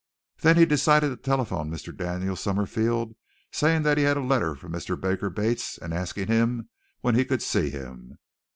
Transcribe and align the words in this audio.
Then 0.39 0.57
he 0.57 0.65
decided 0.65 1.09
to 1.09 1.15
telephone 1.15 1.69
Mr. 1.69 1.95
Daniel 1.95 2.35
Summerfield, 2.35 3.13
saying 3.51 3.83
that 3.83 3.99
he 3.99 4.03
had 4.03 4.17
a 4.17 4.21
letter 4.21 4.55
from 4.55 4.71
Mr. 4.71 4.99
Baker 4.99 5.29
Bates 5.29 5.77
and 5.77 5.93
asking 5.93 6.67
when 7.01 7.13
he 7.13 7.23
could 7.23 7.43
see 7.43 7.69
him. 7.69 8.17